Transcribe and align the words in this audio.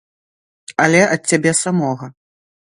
Але 0.85 1.01
ад 1.17 1.21
цябе 1.35 1.55
самога. 1.63 2.13